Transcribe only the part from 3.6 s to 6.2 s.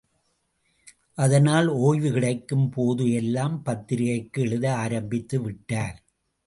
பத்திரிகைக்கு எழுத ஆரம்பித்து விட்டார்.